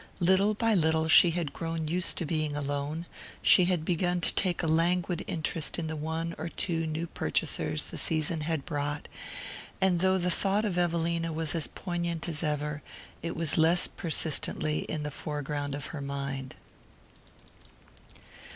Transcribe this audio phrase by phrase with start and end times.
[0.19, 3.05] Little by little she had grown used to being alone,
[3.43, 7.83] she had begun to take a languid interest in the one or two new purchasers
[7.83, 9.07] the season had brought,
[9.79, 12.81] and though the thought of Evelina was as poignant as ever,
[13.21, 16.55] it was less persistently in the foreground of her mind.